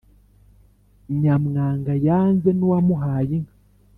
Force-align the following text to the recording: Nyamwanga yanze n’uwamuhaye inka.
Nyamwanga 1.21 1.93
yanze 2.07 2.49
n’uwamuhaye 2.53 3.31
inka. 3.39 3.55